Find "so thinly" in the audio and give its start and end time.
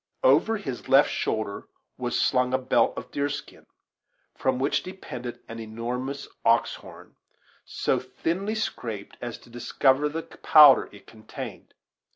7.65-8.55